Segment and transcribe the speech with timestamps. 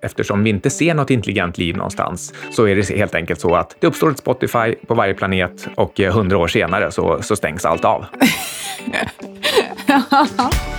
[0.00, 3.76] Eftersom vi inte ser något intelligent liv någonstans så är det helt enkelt så att
[3.80, 7.64] det uppstår ett Spotify på varje planet och eh, hundra år senare så, så stängs
[7.64, 8.04] allt av.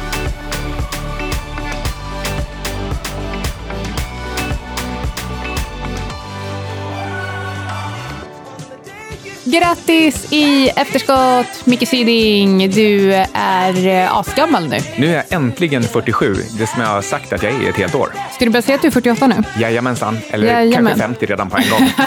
[9.52, 12.70] Grattis i efterskott, Micke Syding.
[12.70, 14.78] Du är eh, asgammal nu.
[14.98, 17.76] Nu är jag äntligen 47, det som jag har sagt att jag är i ett
[17.76, 18.10] helt år.
[18.34, 19.36] Ska du börja säga att du är 48 nu?
[19.60, 20.86] Jajamensan, eller Jajamän.
[20.86, 21.90] kanske 50 redan på en gång.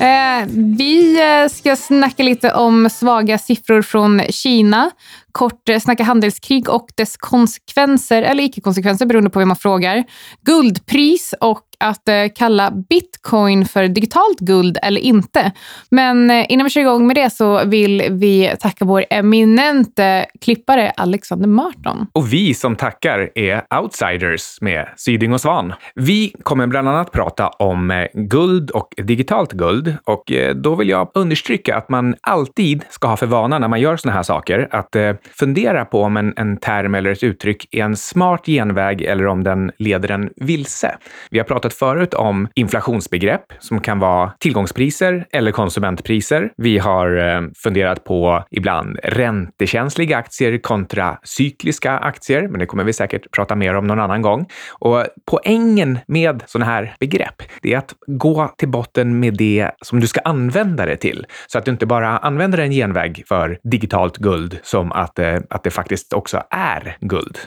[0.00, 0.46] Eh,
[0.78, 4.90] vi eh, ska snacka lite om svaga siffror från Kina.
[5.32, 10.04] Kort eh, snacka handelskrig och dess konsekvenser, eller icke-konsekvenser beroende på vem man frågar.
[10.44, 15.52] Guldpris och att eh, kalla bitcoin för digitalt guld eller inte.
[15.90, 20.90] Men eh, innan vi kör igång med det så vill vi tacka vår eminente klippare
[20.96, 22.06] Alexander Marton.
[22.12, 25.72] Och vi som tackar är outsiders med Syding och Svan.
[25.94, 31.76] Vi kommer bland annat prata om guld och digitalt guld och då vill jag understryka
[31.76, 35.12] att man alltid ska ha för vana när man gör såna här saker att eh,
[35.38, 39.44] fundera på om en, en term eller ett uttryck är en smart genväg eller om
[39.44, 40.96] den leder en vilse.
[41.30, 46.50] Vi har pratat förut om inflationsbegrepp som kan vara tillgångspriser eller konsumentpriser.
[46.56, 52.92] Vi har eh, funderat på ibland räntekänsliga aktier kontra cykliska aktier, men det kommer vi
[52.92, 54.46] säkert prata mer om någon annan gång.
[54.78, 60.00] Och poängen med sådana här begrepp, det är att gå till botten med det som
[60.00, 64.16] du ska använda det till, så att du inte bara använder en genväg för digitalt
[64.16, 67.38] guld som att, eh, att det faktiskt också är guld.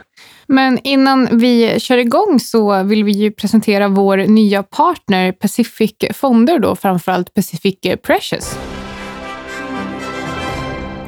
[0.47, 6.59] Men innan vi kör igång så vill vi ju presentera vår nya partner Pacific Fonder,
[6.59, 8.57] då, framförallt Pacific Precious.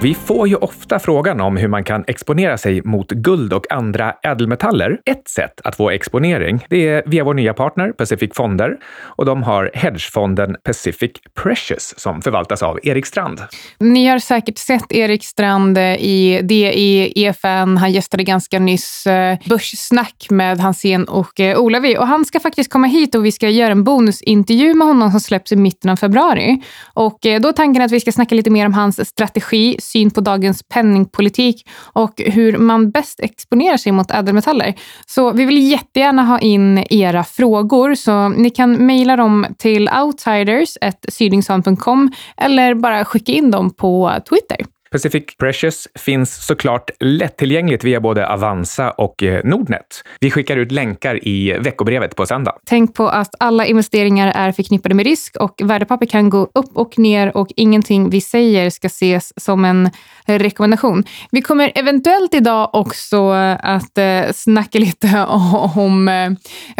[0.01, 4.13] Vi får ju ofta frågan om hur man kan exponera sig mot guld och andra
[4.23, 4.99] ädelmetaller.
[5.05, 9.43] Ett sätt att få exponering det är via vår nya partner Pacific Fonder och de
[9.43, 11.11] har hedgefonden Pacific
[11.43, 13.41] Precious som förvaltas av Erik Strand.
[13.79, 17.77] Ni har säkert sett Erik Strand eh, i DI, EFN.
[17.77, 21.97] Han gästade ganska nyss eh, Börssnack med Hansén och eh, Olavi.
[21.97, 25.19] Och han ska faktiskt komma hit och vi ska göra en bonusintervju med honom som
[25.19, 26.61] släpps i mitten av februari.
[26.93, 30.21] Och då är tanken att vi ska snacka lite mer om hans strategi, syn på
[30.21, 34.73] dagens penningpolitik och hur man bäst exponerar sig mot ädelmetaller.
[35.05, 42.11] Så vi vill jättegärna ha in era frågor, så ni kan mejla dem till outsiders.sydingsson.com
[42.37, 44.74] eller bara skicka in dem på Twitter.
[44.95, 50.03] Pacific Precious finns såklart lättillgängligt via både Avanza och eh, Nordnet.
[50.19, 52.55] Vi skickar ut länkar i veckobrevet på söndag.
[52.65, 56.99] Tänk på att alla investeringar är förknippade med risk och värdepapper kan gå upp och
[56.99, 59.89] ner och ingenting vi säger ska ses som en
[60.25, 61.03] rekommendation.
[61.31, 65.25] Vi kommer eventuellt idag också eh, att eh, snacka lite
[65.75, 66.35] om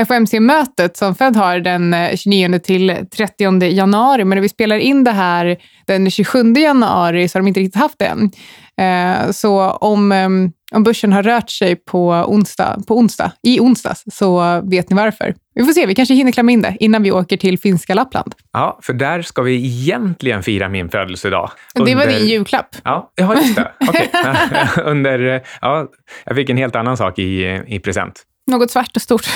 [0.07, 4.25] FOMC-mötet som Fed har den 29 till 30 januari.
[4.25, 7.81] Men när vi spelar in det här den 27 januari så har de inte riktigt
[7.81, 8.31] haft det än.
[8.77, 10.29] Eh, Så om, eh,
[10.75, 15.35] om börsen har rört sig på onsdag, på onsdag, i onsdags så vet ni varför.
[15.55, 18.35] Vi får se, vi kanske hinner klämma in det innan vi åker till finska Lappland.
[18.53, 21.51] Ja, för där ska vi egentligen fira min födelsedag.
[21.73, 22.67] Det var Under- din julklapp.
[22.83, 23.71] Ja, ja just det.
[23.89, 24.09] Okej.
[24.85, 25.87] Under, ja,
[26.25, 28.23] jag fick en helt annan sak i, i present.
[28.47, 29.25] Något svart och stort.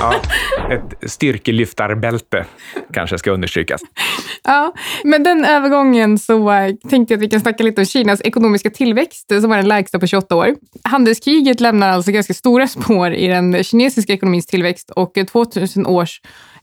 [0.00, 0.22] Ja,
[0.70, 2.46] ett styrkelyftarbälte
[2.92, 3.80] kanske ska understrykas.
[4.44, 6.50] Ja, med den övergången så
[6.90, 9.98] tänkte jag att vi kan snacka lite om Kinas ekonomiska tillväxt som var den lägsta
[9.98, 10.54] på 28 år.
[10.84, 16.20] Handelskriget lämnar alltså ganska stora spår i den kinesiska ekonomins tillväxt och eh, 2000 års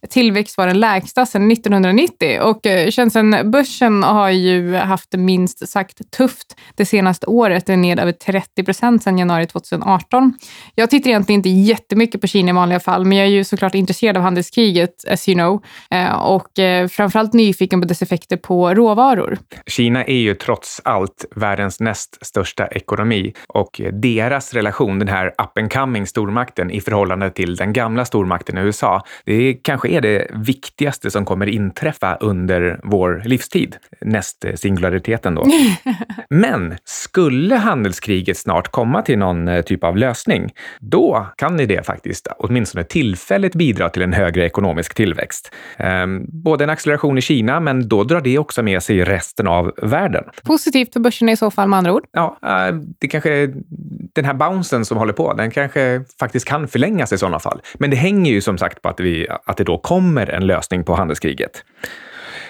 [0.09, 6.12] tillväxt var den lägsta sedan 1990 och eh, Shenzhen-börsen har ju haft det minst sagt
[6.12, 7.66] tufft det senaste året.
[7.66, 10.34] Den är ned över 30 procent sedan januari 2018.
[10.75, 13.75] Jag tittar egentligen inte jättemycket på Kina i vanliga fall, men jag är ju såklart
[13.75, 18.73] intresserad av handelskriget, as you know, eh, och eh, framförallt nyfiken på dess effekter på
[18.73, 19.38] råvaror.
[19.66, 25.57] Kina är ju trots allt världens näst största ekonomi och deras relation, den här up
[25.57, 31.11] and coming stormakten i förhållande till den gamla stormakten USA, det kanske är det viktigaste
[31.11, 33.76] som kommer inträffa under vår livstid.
[34.02, 35.46] Näst singulariteten då.
[36.29, 42.28] Men skulle handelskriget snart komma till någon eh, typ av lösning, då kan det faktiskt
[42.40, 45.52] åtminstone tillfälligt bidra till en högre ekonomisk tillväxt.
[45.78, 49.73] Ehm, både en acceleration i Kina, men då drar det också med sig resten av
[49.82, 50.23] världen.
[50.44, 52.03] Positivt för börsen i så fall med andra ord.
[52.11, 53.53] Ja, eh, det kanske,
[54.14, 57.61] den här bouncen som håller på, den kanske faktiskt kan förlängas i sådana fall.
[57.73, 60.84] Men det hänger ju som sagt på att, vi, att det då kommer en lösning
[60.84, 61.64] på handelskriget.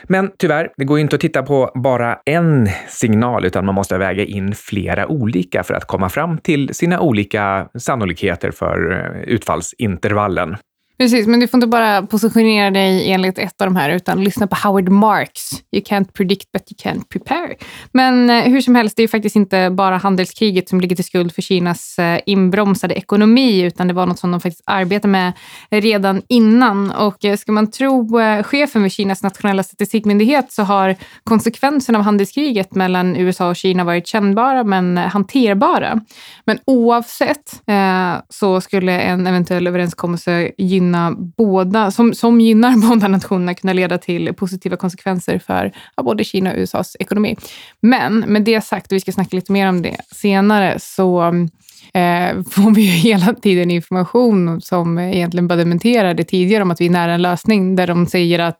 [0.03, 3.97] Men tyvärr, det går ju inte att titta på bara en signal, utan man måste
[3.97, 10.57] väga in flera olika för att komma fram till sina olika sannolikheter för eh, utfallsintervallen.
[10.97, 14.47] Precis, men du får inte bara positionera dig enligt ett av de här, utan lyssna
[14.47, 15.51] på Howard Marks.
[15.71, 17.55] You can't predict but you can't prepare.
[17.91, 21.35] Men eh, hur som helst, det är faktiskt inte bara handelskriget som ligger till skuld
[21.35, 25.33] för Kinas eh, inbromsade ekonomi, utan det var något som de faktiskt arbetade med
[25.69, 26.91] redan innan.
[26.91, 32.05] Och eh, ska man tro eh, chefen vid Kinas nationella statistikmyndighet så har konsekvenserna av
[32.05, 36.01] handelskriget mellan USA och Kina varit kännbara men eh, hanterbara.
[36.45, 43.07] Men oavsett eh, så skulle en eventuell överenskommelse gynna gynna båda, som, som gynnar båda
[43.07, 47.35] nationerna kunna leda till positiva konsekvenser för ja, både Kina och USAs ekonomi.
[47.81, 51.49] Men med det sagt, och vi ska snacka lite mer om det senare, så mm,
[51.97, 56.81] eh, får vi ju hela tiden information som egentligen bara dementerar det tidigare om att
[56.81, 58.57] vi är nära en lösning, där de säger att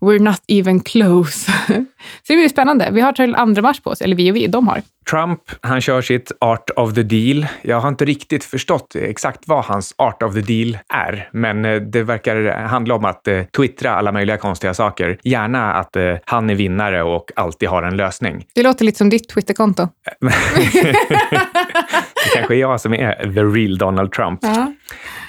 [0.00, 1.52] we're not even close.
[2.22, 2.88] Så det blir spännande.
[2.92, 4.82] Vi har till 2 mars på oss, eller vi och vi, de har.
[5.10, 7.46] Trump, han kör sitt art of the deal.
[7.62, 11.76] Jag har inte riktigt förstått exakt vad hans art of the deal är, men eh,
[11.76, 15.18] det verkar handla om att eh, twittra alla möjliga konstiga saker.
[15.22, 18.46] Gärna att eh, han är vinnare och alltid har en lösning.
[18.54, 19.88] Det låter lite som ditt Twitterkonto.
[22.24, 24.38] det kanske är jag som är the real Donald Trump.
[24.42, 24.72] Ja.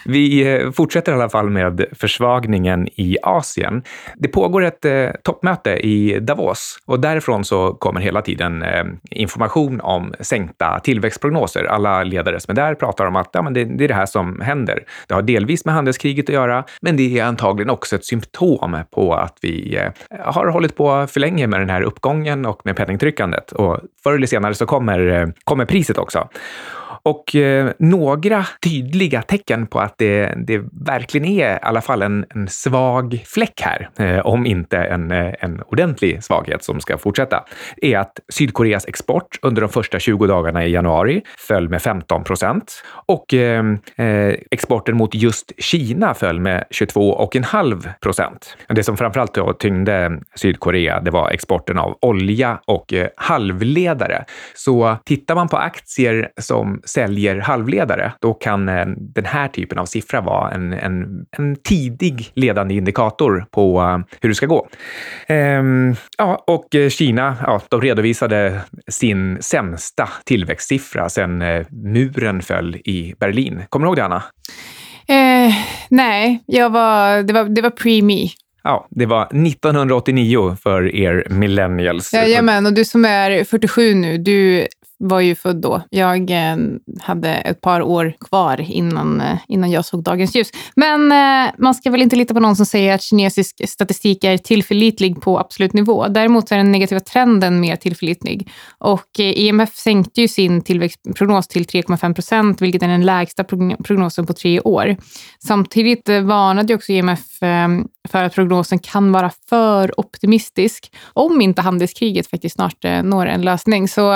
[0.05, 3.83] Vi eh, fortsätter i alla fall med försvagningen i Asien.
[4.15, 9.81] Det pågår ett eh, toppmöte i Davos och därifrån så kommer hela tiden eh, information
[9.81, 11.63] om sänkta tillväxtprognoser.
[11.63, 14.05] Alla ledare som är där pratar om att ja, men det, det är det här
[14.05, 14.83] som händer.
[15.07, 19.13] Det har delvis med handelskriget att göra, men det är antagligen också ett symptom på
[19.13, 23.51] att vi eh, har hållit på för länge med den här uppgången och med penningtryckandet.
[23.51, 26.29] Och förr eller senare så kommer, eh, kommer priset också.
[27.05, 32.25] Och eh, några tydliga tecken på att det, det verkligen är i alla fall en,
[32.35, 37.44] en svag fläck här, eh, om inte en, eh, en ordentlig svaghet som ska fortsätta,
[37.81, 42.83] är att Sydkoreas export under de första 20 dagarna i januari föll med 15 procent
[43.05, 43.65] och eh,
[43.95, 48.57] eh, exporten mot just Kina föll med 22,5 procent.
[48.67, 54.25] Det som framförallt då tyngde Sydkorea, det var exporten av olja och eh, halvledare.
[54.55, 59.85] Så tittar man på aktier som säljer halvledare, då kan eh, den här typen av
[59.85, 64.67] siffra vara en, en, en tidig ledande indikator på eh, hur det ska gå.
[65.27, 73.15] Ehm, ja, och eh, Kina, ja, de redovisade sin sämsta tillväxtsiffra sedan muren föll i
[73.19, 73.63] Berlin.
[73.69, 74.23] Kommer du ihåg det, Anna?
[75.07, 75.53] Eh,
[75.89, 78.29] nej, jag var, det var, det var pre-me.
[78.63, 82.13] Ja, det var 1989 för er millennials.
[82.13, 84.67] Jajamän, och du som är 47 nu, du
[85.03, 85.81] var ju född då.
[85.89, 86.57] Jag eh,
[87.01, 90.51] hade ett par år kvar innan, eh, innan jag såg dagens ljus.
[90.75, 94.38] Men eh, man ska väl inte lita på någon som säger att kinesisk statistik är
[94.38, 96.07] tillförlitlig på absolut nivå.
[96.07, 98.50] Däremot är den negativa trenden mer tillförlitlig.
[98.77, 103.44] Och eh, IMF sänkte ju sin tillväxtprognos till 3,5 procent, vilket är den lägsta
[103.83, 104.95] prognosen på tre år.
[105.39, 107.67] Samtidigt eh, varnade ju också IMF eh,
[108.09, 113.88] för att prognosen kan vara för optimistisk om inte handelskriget faktiskt snart når en lösning.
[113.88, 114.11] Så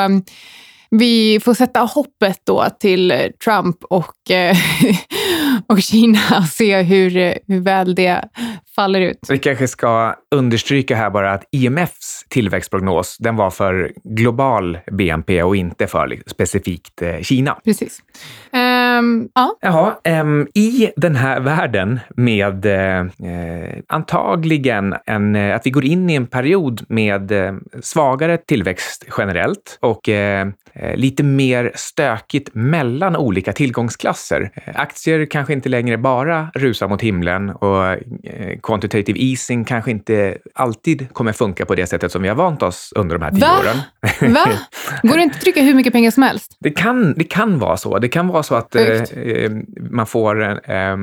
[0.89, 4.57] vi får sätta hoppet då till Trump och, eh,
[5.67, 8.23] och Kina och se hur, hur väl det
[8.75, 9.19] faller ut.
[9.29, 15.55] Vi kanske ska understryka här bara att IMFs tillväxtprognos, den var för global BNP och
[15.55, 17.57] inte för specifikt eh, Kina.
[17.63, 18.01] Precis.
[18.99, 19.57] Um, ja.
[19.61, 26.09] Jaha, um, I den här världen med uh, antagligen en, uh, att vi går in
[26.09, 30.09] i en period med uh, svagare tillväxt generellt och
[30.95, 34.51] lite mer stökigt mellan olika tillgångsklasser.
[34.75, 37.97] Aktier kanske inte längre bara rusar mot himlen och
[38.63, 42.93] quantitative easing kanske inte alltid kommer funka på det sättet som vi har vant oss
[42.95, 43.59] under de här tio Va?
[43.59, 44.33] åren.
[44.33, 44.49] Va?
[45.03, 46.57] Går det inte att trycka hur mycket pengar som helst?
[46.59, 47.99] Det kan, det kan vara så.
[47.99, 48.81] Det kan vara så att eh,
[49.89, 50.97] man får eh,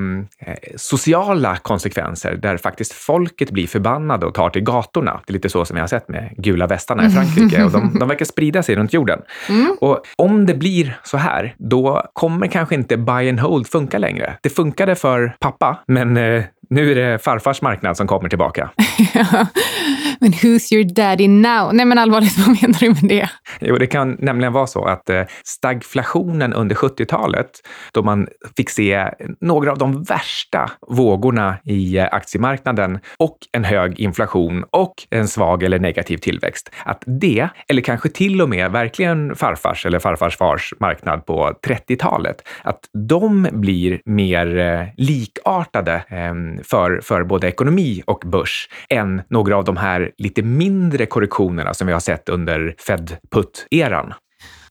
[0.76, 5.20] sociala konsekvenser där faktiskt folket blir förbannade och tar till gatorna.
[5.26, 7.96] Det är lite så som vi har sett med gula västarna i Frankrike och de,
[8.00, 9.20] de verkar sprida sig runt jorden.
[9.48, 9.76] Mm.
[9.80, 14.36] Och om det blir så här, då kommer kanske inte buy and hold funka längre.
[14.42, 18.70] Det funkade för pappa, men eh, nu är det farfars marknad som kommer tillbaka.
[20.20, 21.72] men who's your daddy now?
[21.72, 23.28] Nej men allvarligt, vad menar du med det?
[23.60, 27.50] Jo, det kan nämligen vara så att eh, stagflationen under 70-talet,
[27.92, 34.00] då man fick se några av de värsta vågorna i eh, aktiemarknaden och en hög
[34.00, 39.36] inflation och en svag eller negativ tillväxt, att det, eller kanske till och med verkligen
[39.36, 46.02] farfars eller farfars fars marknad på 30-talet, att de blir mer eh, likartade
[46.64, 51.86] för, för både ekonomi och börs än några av de här lite mindre korrektionerna som
[51.86, 54.14] vi har sett under Fed-putt-eran.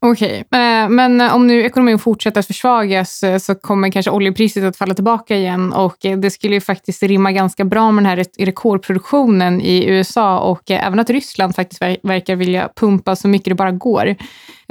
[0.05, 0.89] Okej, okay.
[0.89, 5.35] men om nu ekonomin fortsätter att försvagas eh, så kommer kanske oljepriset att falla tillbaka
[5.35, 9.85] igen och eh, det skulle ju faktiskt rimma ganska bra med den här rekordproduktionen i
[9.85, 14.15] USA och även att Ryssland faktiskt verkar vilja pumpa så mycket det bara går.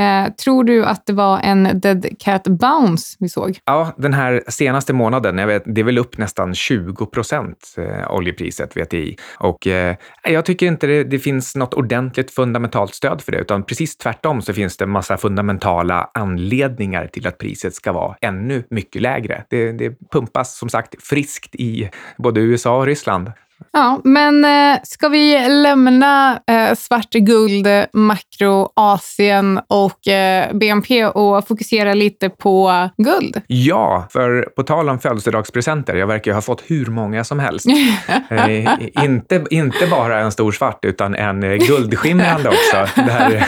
[0.03, 3.59] Eh, tror du att det var en dead cat bounce vi såg?
[3.65, 8.15] Ja, den här senaste månaden, jag vet, det är väl upp nästan 20 procent eh,
[8.15, 9.17] oljepriset, VTI.
[9.39, 13.63] Och eh, jag tycker inte det, det, finns något ordentligt fundamentalt stöd för det, utan
[13.63, 19.03] precis tvärtom så finns det massa fundamentala anledningar till att priset ska vara ännu mycket
[19.03, 19.45] lägre.
[19.51, 23.33] Det, det pumpas som sagt friskt i både USA och Ryssland.
[23.73, 31.49] Ja, men eh, ska vi lämna eh, svart guld, makro, Asien och eh, BNP och
[31.49, 33.41] fokusera lite på guld?
[33.47, 37.67] Ja, för på tal om födelsedagspresenter, jag verkar ha fått hur många som helst.
[38.31, 43.01] eh, inte, inte bara en stor svart, utan en guldskimrande också.
[43.03, 43.47] Det här,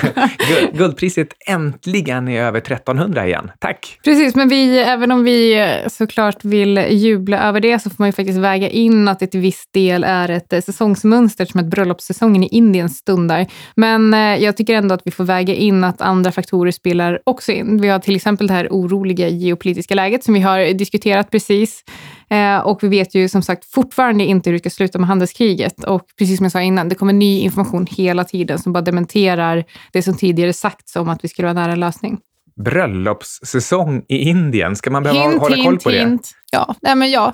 [0.73, 3.51] guldpriset äntligen är över 1300 igen.
[3.59, 4.01] Tack!
[4.05, 8.13] Precis, men vi, även om vi såklart vill jubla över det så får man ju
[8.13, 9.67] faktiskt väga in att det till viss
[10.05, 13.47] är ett eh, säsongsmönster som att bröllopssäsongen i Indien stundar.
[13.77, 17.53] Men eh, jag tycker ändå att vi får väga in att andra faktorer spelar också
[17.53, 17.81] in.
[17.81, 21.85] Vi har till exempel det här oroliga geopolitiska läget som vi har diskuterat precis.
[22.31, 25.85] Eh, och vi vet ju som sagt fortfarande inte hur det ska sluta med handelskriget.
[25.85, 29.65] Och precis som jag sa innan, det kommer ny information hela tiden som bara dementerar
[29.93, 32.19] det som tidigare sagts om att vi skulle vara nära en lösning
[32.57, 34.77] bröllopssäsong i Indien.
[34.77, 36.23] Ska man behöva hint, hålla koll på hint.
[36.23, 36.45] det?
[36.53, 37.33] Ja, nej men ja,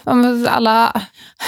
[0.49, 1.03] alla...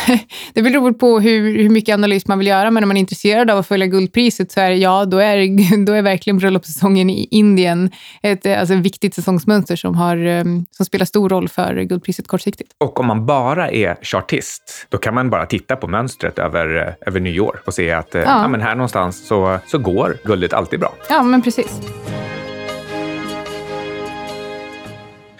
[0.52, 3.50] det beror på hur, hur mycket analys man vill göra, men om man är intresserad
[3.50, 7.91] av att följa guldpriset så är ja, då är, då är verkligen bröllopssäsongen i Indien
[8.23, 12.73] ett alltså, viktigt säsongsmönster som, har, ehm, som spelar stor roll för guldpriset kortsiktigt.
[12.79, 17.21] Och om man bara är chartist, då kan man bara titta på mönstret över, över
[17.21, 18.43] nyår och se att eh, ja.
[18.43, 20.95] ja men här någonstans så, så går guldet alltid bra.
[21.09, 21.81] Ja, men precis.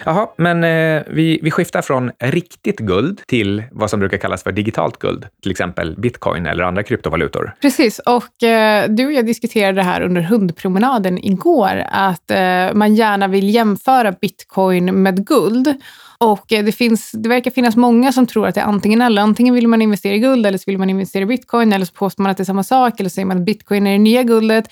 [0.05, 4.53] Jaha, men eh, vi, vi skiftar från riktigt guld till vad som brukar kallas för
[4.53, 7.55] digitalt guld, till exempel bitcoin eller andra kryptovalutor.
[7.61, 12.95] Precis, och eh, du och jag diskuterade det här under hundpromenaden igår, att eh, man
[12.95, 15.75] gärna vill jämföra bitcoin med guld.
[16.19, 19.23] Och eh, det, finns, det verkar finnas många som tror att det är antingen eller.
[19.23, 21.93] Antingen vill man investera i guld eller så vill man investera i bitcoin eller så
[21.93, 23.99] påstår man att det är samma sak eller så säger man att bitcoin är det
[23.99, 24.69] nya guldet.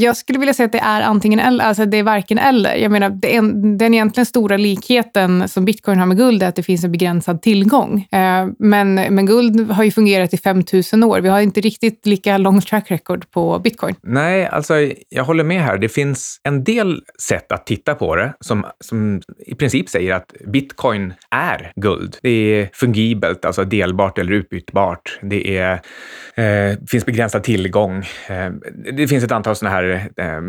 [0.00, 2.74] Jag skulle vilja säga att det är antingen eller, alltså det är varken eller.
[2.74, 3.42] Jag menar, det är,
[3.78, 7.42] den egentligen stora likheten som bitcoin har med guld är att det finns en begränsad
[7.42, 8.08] tillgång.
[8.12, 11.20] Eh, men, men guld har ju fungerat i 5000 år.
[11.20, 13.94] Vi har inte riktigt lika lång track record på bitcoin.
[14.02, 14.74] Nej, alltså
[15.08, 15.78] jag håller med här.
[15.78, 20.32] Det finns en del sätt att titta på det som, som i princip säger att
[20.46, 22.16] bitcoin är guld.
[22.22, 25.18] Det är fungibelt, alltså delbart eller utbytbart.
[25.22, 25.72] Det är,
[26.34, 27.96] eh, finns begränsad tillgång.
[28.28, 28.50] Eh,
[28.92, 30.40] det finns ett antal sådana här eh,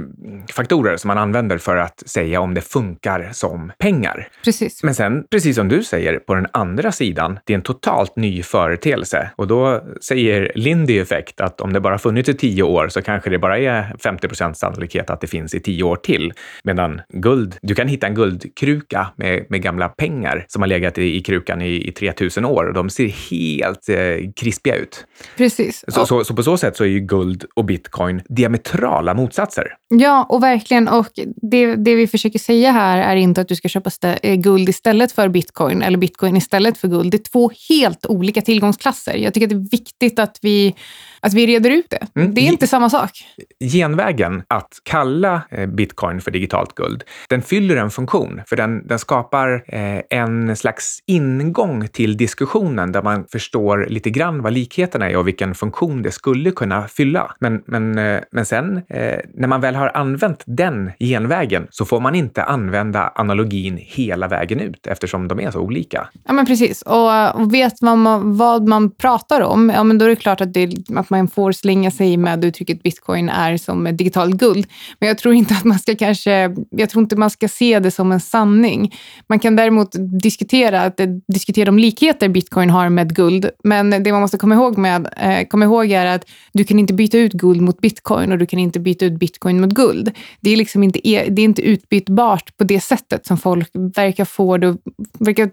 [0.53, 4.27] faktorer som man använder för att säga om det funkar som pengar.
[4.43, 4.84] Precis.
[4.84, 8.43] Men sen, precis som du säger, på den andra sidan, det är en totalt ny
[8.43, 9.31] företeelse.
[9.36, 13.29] Och då säger Lindy Effect att om det bara funnits i tio år så kanske
[13.29, 16.34] det bara är 50 procents sannolikhet att det finns i tio år till.
[16.63, 21.15] Medan guld, du kan hitta en guldkruka med, med gamla pengar som har legat i,
[21.15, 25.05] i krukan i, i 3000 år och de ser helt eh, krispiga ut.
[25.38, 25.86] Precis.
[25.88, 29.64] Så, så, så, på så sätt så är ju guld och bitcoin diametrala motsatser.
[29.88, 30.88] Ja, och verkligen.
[30.88, 31.10] Och
[31.42, 34.70] det, det vi försöker säga här är inte att du ska köpa stä- eh, guld
[34.70, 37.12] istället för bitcoin eller bitcoin istället för guld.
[37.12, 39.16] Det är två helt olika tillgångsklasser.
[39.16, 40.76] Jag tycker att det är viktigt att vi,
[41.22, 42.08] att vi reder ut det.
[42.16, 42.34] Mm.
[42.34, 43.12] Det är inte samma sak.
[43.60, 49.00] Genvägen att kalla eh, bitcoin för digitalt guld, den fyller en funktion, för den, den
[49.00, 55.18] skapar eh, en slags ingång till diskussionen där man förstår lite grann vad likheterna är
[55.18, 57.36] och vilken funktion det skulle kunna fylla.
[57.40, 57.92] Men, men,
[58.32, 63.12] men sen eh, när man väl har använt den genvägen så får man inte använda
[63.16, 66.08] analogin hela vägen ut eftersom de är så olika.
[66.28, 66.82] Ja, men precis.
[66.82, 70.54] Och, och vet man vad man pratar om, ja, men då är det klart att,
[70.54, 74.68] det, att man får slänga sig med uttrycket bitcoin är som digitalt guld.
[75.00, 77.92] Men jag tror inte att man ska kanske, jag tror inte man ska se det
[77.92, 78.96] som en sanning.
[79.28, 83.50] Man kan däremot diskutera, att, eh, diskutera de likheter bitcoin har med guld.
[83.63, 86.94] Men det man måste komma ihåg, med, eh, komma ihåg är att du kan inte
[86.94, 90.12] byta ut guld mot bitcoin och du kan inte byta byta ut bitcoin mot guld.
[90.42, 94.25] Det är, liksom inte, e, det är inte utbytbart på det sättet som folk verkar,
[94.25, 94.78] få det,
[95.20, 95.50] verkar,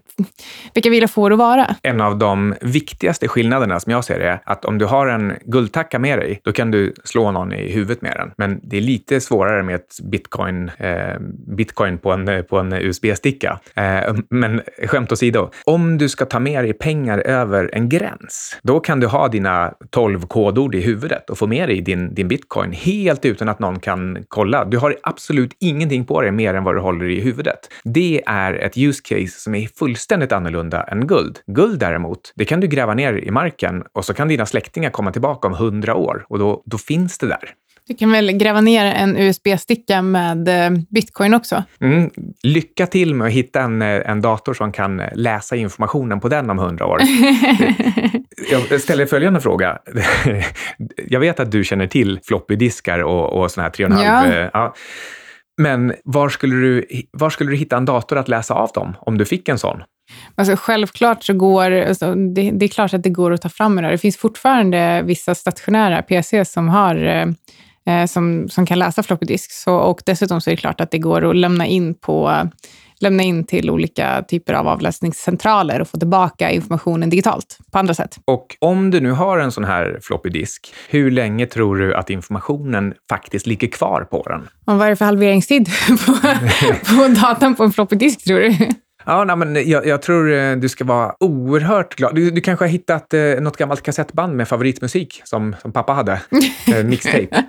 [0.74, 1.76] verkar vilja få det att vara.
[1.82, 5.32] En av de viktigaste skillnaderna som jag ser det är att om du har en
[5.46, 8.32] guldtacka med dig, då kan du slå någon i huvudet med den.
[8.36, 11.20] Men det är lite svårare med ett bitcoin, eh,
[11.56, 13.60] bitcoin på en, på en USB-sticka.
[13.74, 18.80] Eh, men skämt åsido, om du ska ta med dig pengar över en gräns, då
[18.80, 22.72] kan du ha dina 12 kodord i huvudet och få med dig din, din bitcoin
[22.72, 24.64] helt utan att någon kan kolla.
[24.64, 27.58] Du har absolut ingenting på dig mer än vad du håller i huvudet.
[27.84, 31.38] Det är ett use case som är fullständigt annorlunda än guld.
[31.46, 35.12] Guld däremot, det kan du gräva ner i marken och så kan dina släktingar komma
[35.12, 37.54] tillbaka om hundra år och då, då finns det där.
[37.88, 41.62] Du kan väl gräva ner en USB-sticka med eh, bitcoin också?
[41.80, 42.10] Mm.
[42.42, 46.50] Lycka till med att hitta en, eh, en dator som kan läsa informationen på den
[46.50, 47.00] om hundra år.
[48.70, 49.78] Jag ställer följande fråga.
[51.08, 54.04] Jag vet att du känner till floppydiskar och, och såna här 3,5.
[54.04, 54.26] Ja.
[54.26, 54.74] Eh, ja.
[55.58, 59.18] Men var skulle, du, var skulle du hitta en dator att läsa av dem om
[59.18, 59.82] du fick en sån?
[60.34, 63.76] Alltså, självklart så går alltså, det, det, är klart att det går att ta fram
[63.76, 63.90] det.
[63.90, 67.26] Det finns fortfarande vissa stationära PC som har eh,
[67.86, 69.52] eh, som, som kan läsa floppy disk.
[69.52, 72.48] Så, och dessutom så är det klart att det går att lämna in, på,
[73.00, 78.18] lämna in till olika typer av avläsningscentraler och få tillbaka informationen digitalt på andra sätt.
[78.24, 82.10] Och om du nu har en sån här floppy disk, hur länge tror du att
[82.10, 84.40] informationen faktiskt ligger kvar på den?
[84.40, 86.12] Och vad är det för halveringstid på,
[86.96, 88.56] på datan på en floppy disk, tror du?
[89.08, 92.14] Ja, nej, men jag, jag, tror eh, du ska vara oerhört glad.
[92.14, 96.12] Du, du kanske har hittat eh, något gammalt kassettband med favoritmusik som, som pappa hade,
[96.76, 97.28] eh, mixtape.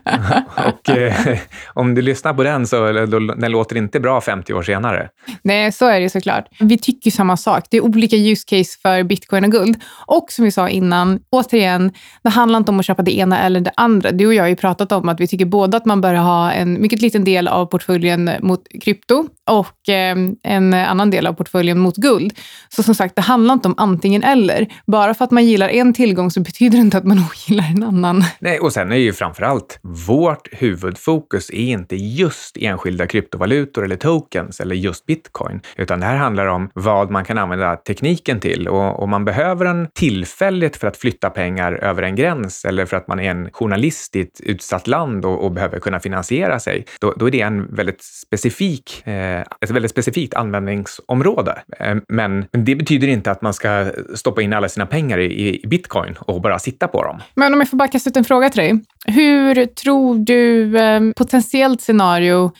[0.67, 1.37] och eh,
[1.73, 5.09] om du lyssnar på den så då, den låter inte bra 50 år senare.
[5.41, 6.47] Nej, så är det såklart.
[6.59, 7.63] Vi tycker samma sak.
[7.69, 9.81] Det är olika use case för bitcoin och guld.
[10.05, 11.91] Och som vi sa innan, återigen,
[12.23, 14.11] det handlar inte om att köpa det ena eller det andra.
[14.11, 16.51] Du och jag har ju pratat om att vi tycker både att man bör ha
[16.51, 21.57] en mycket liten del av portföljen mot krypto och ehm, en annan del av portföljen
[21.57, 22.33] portföljen mot guld.
[22.69, 24.67] Så som sagt, det handlar inte om antingen eller.
[24.87, 27.83] Bara för att man gillar en tillgång så betyder det inte att man ogillar en
[27.83, 28.23] annan.
[28.39, 33.95] Nej, och sen är ju framför allt vårt huvudfokus är inte just enskilda kryptovalutor eller
[33.95, 38.67] tokens eller just bitcoin, utan det här handlar om vad man kan använda tekniken till
[38.67, 42.97] och om man behöver den tillfälligt för att flytta pengar över en gräns eller för
[42.97, 46.85] att man är en journalist i ett utsatt land och, och behöver kunna finansiera sig,
[47.01, 52.45] då, då, är det en väldigt specifik, eh, Eh, ett väldigt specifikt användningsområde eh, men
[52.51, 56.59] det betyder inte att man ska stoppa in alla sina pengar i, bitcoin och bara
[56.59, 57.21] sitta på dem.
[57.35, 58.79] Men om jag får bara kasta ut en fråga till dig.
[59.05, 62.51] Hur tror du eh, potentiellt scenario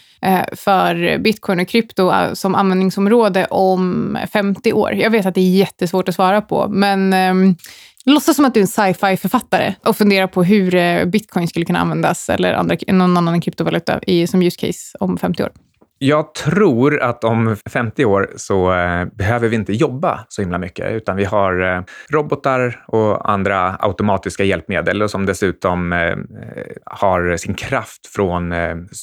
[0.56, 4.94] för bitcoin och krypto som användningsområde om 50 år?
[4.94, 7.56] Jag vet att det är jättesvårt att svara på, men ehm,
[8.06, 11.80] Låtsas som att du är en sci-fi författare och funderar på hur bitcoin skulle kunna
[11.80, 15.52] användas eller andra, någon annan kryptovaluta i, som use case om 50 år.
[16.00, 20.92] Jag tror att om 50 år så eh, behöver vi inte jobba så himla mycket,
[20.92, 26.18] utan vi har eh, robotar och andra automatiska hjälpmedel som dessutom eh,
[26.86, 28.54] har sin kraft från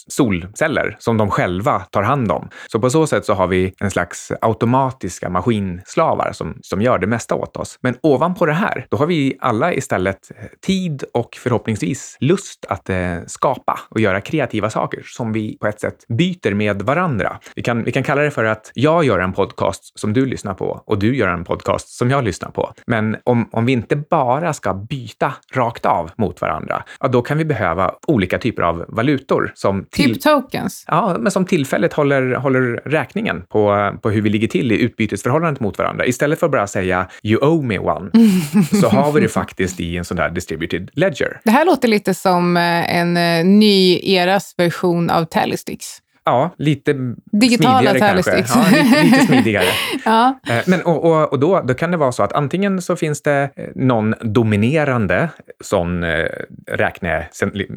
[0.09, 2.49] solceller som de själva tar hand om.
[2.67, 7.07] Så på så sätt så har vi en slags automatiska maskinslavar som, som gör det
[7.07, 7.79] mesta åt oss.
[7.81, 10.19] Men ovanpå det här, då har vi alla istället
[10.67, 12.91] tid och förhoppningsvis lust att
[13.27, 17.39] skapa och göra kreativa saker som vi på ett sätt byter med varandra.
[17.57, 20.55] Vi kan, vi kan kalla det för att jag gör en podcast som du lyssnar
[20.55, 22.73] på och du gör en podcast som jag lyssnar på.
[22.87, 27.39] Men om, om vi inte bara ska byta rakt av mot varandra, ja, då kan
[27.39, 29.87] vi behöva olika typer av valutor som...
[29.91, 30.85] Till, typ tokens?
[30.89, 35.61] Ja, men som tillfälligt håller, håller räkningen på, på hur vi ligger till i utbytesförhållandet
[35.61, 36.07] mot varandra.
[36.07, 38.11] Istället för att bara säga “you owe me one”
[38.81, 41.41] så har vi det faktiskt i en sån där distributed ledger.
[41.45, 46.04] Det här låter lite som eh, en eh, ny eras version av Tallysticks.
[46.25, 46.95] Ja, lite
[47.33, 48.31] Digitala smidigare kanske.
[48.31, 49.65] Ja, lite, lite smidigare.
[50.05, 50.41] ja.
[50.49, 53.23] Eh, men, och, och, och då, då kan det vara så att antingen så finns
[53.23, 55.29] det eh, någon dominerande
[55.61, 56.27] sån eh,
[56.67, 57.27] räkne,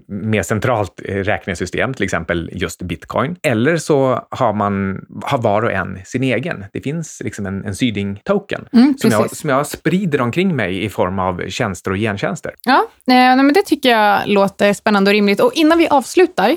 [0.08, 3.36] mer centralt räknesystem, till exempel just bitcoin.
[3.44, 6.66] Eller så har man har var och en sin egen.
[6.74, 10.90] Det finns liksom en, en Syding-token mm, som, jag, som jag sprider omkring mig i
[10.90, 12.54] form av tjänster och gentjänster.
[12.64, 15.40] Ja, men det tycker jag låter spännande och rimligt.
[15.40, 16.56] Och innan vi avslutar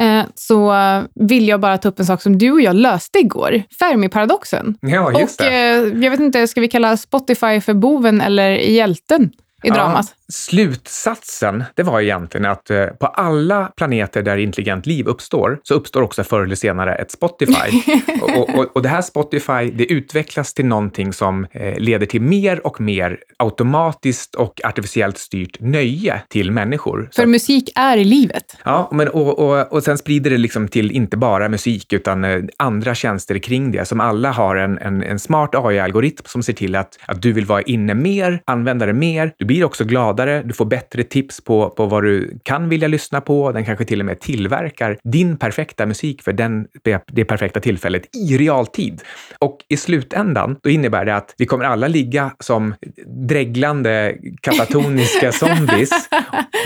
[0.00, 0.74] Eh, så
[1.14, 3.62] vill jag bara ta upp en sak som du och jag löste igår.
[3.78, 4.76] Fermi-paradoxen.
[4.80, 5.52] Ja, just och, det.
[5.52, 9.30] Eh, jag vet inte, ska vi kalla Spotify för boven eller hjälten?
[9.62, 10.06] I dramat.
[10.28, 16.02] slutsatsen, det var egentligen att eh, på alla planeter där intelligent liv uppstår, så uppstår
[16.02, 17.82] också förr eller senare ett Spotify.
[18.22, 22.66] och, och, och, det här Spotify, det utvecklas till någonting som eh, leder till mer
[22.66, 27.10] och mer automatiskt och artificiellt styrt nöje till människor.
[27.14, 28.56] För Så, musik är livet.
[28.64, 32.42] Ja, men, och, och, och sen sprider det liksom till inte bara musik, utan eh,
[32.56, 36.76] andra tjänster kring det, som alla har en, en, en smart AI-algoritm som ser till
[36.76, 39.32] att, att du vill vara inne mer, använda det mer.
[39.38, 43.20] Du blir också gladare, du får bättre tips på, på vad du kan vilja lyssna
[43.20, 43.52] på.
[43.52, 46.66] Den kanske till och med tillverkar din perfekta musik för den,
[47.12, 49.02] det perfekta tillfället i realtid.
[49.38, 52.74] Och i slutändan, då innebär det att vi kommer alla ligga som
[53.06, 55.90] dreglande katatoniska zombies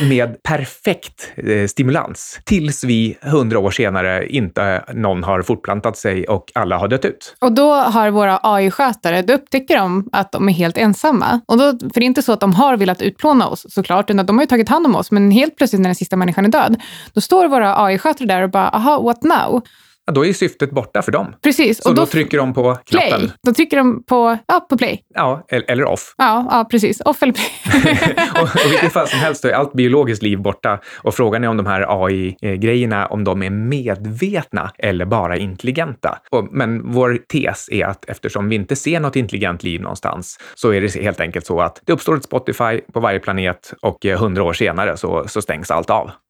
[0.08, 6.52] med perfekt eh, stimulans tills vi hundra år senare inte någon har fortplantat sig och
[6.54, 7.36] alla har dött ut.
[7.40, 11.40] Och då har våra AI-skötare, då upptäcker de att de är helt ensamma.
[11.46, 14.26] Och då, för det är inte så att de har velat utplåna oss såklart, utan
[14.26, 15.10] de har ju tagit hand om oss.
[15.10, 16.80] Men helt plötsligt när den sista människan är död,
[17.12, 19.62] då står våra AI-skötare där och bara, aha, what now?
[20.06, 21.34] Ja, då är syftet borta för dem.
[21.42, 21.82] Precis.
[21.82, 23.20] Så och då, då trycker de på knappen.
[23.20, 23.30] Play.
[23.46, 25.00] Då trycker de på, ja, på play.
[25.14, 26.14] Ja, eller off.
[26.18, 27.00] Ja, ja precis.
[27.00, 27.46] Off eller play.
[28.42, 31.48] och, I vilket fall som helst så är allt biologiskt liv borta och frågan är
[31.48, 36.18] om de här AI-grejerna, om de är medvetna eller bara intelligenta.
[36.30, 40.72] Och, men vår tes är att eftersom vi inte ser något intelligent liv någonstans så
[40.72, 44.18] är det helt enkelt så att det uppstår ett Spotify på varje planet och eh,
[44.18, 46.10] hundra år senare så, så stängs allt av.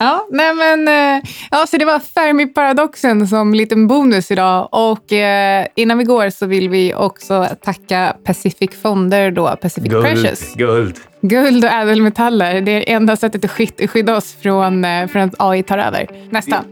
[0.00, 4.68] ja, nej men, eh, ja, så det var Fermi-paradoxen som liten bonus idag.
[4.72, 10.04] Och eh, innan vi går så vill vi också tacka Pacific Fonder, då, Pacific guld,
[10.04, 10.54] Precious.
[10.54, 10.98] Guld.
[11.22, 12.60] Guld och ädelmetaller.
[12.60, 16.06] Det är enda sättet att skydda oss från, eh, från att AI tar över.
[16.30, 16.64] Nästan.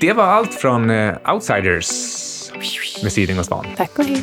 [0.00, 1.90] det var allt från uh, Outsiders
[3.02, 3.66] med Syding och Svan.
[3.76, 4.22] Tack och hej.